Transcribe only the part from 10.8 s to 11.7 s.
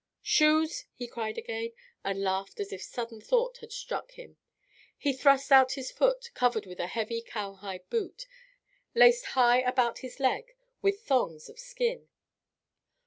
with thongs of